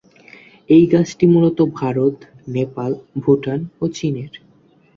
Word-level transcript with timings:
এই 0.69 0.83
গাছটি 0.85 1.25
মূলত 1.27 1.59
ভারত, 1.73 2.15
নেপাল, 2.47 2.91
ভুটান 3.23 3.59
ও 3.81 3.85
চীনের। 3.97 4.31